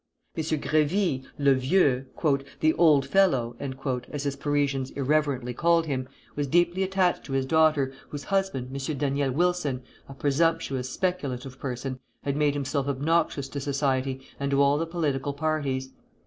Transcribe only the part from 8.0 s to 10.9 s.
whose husband, M. Daniel Wilson, a presumptuous,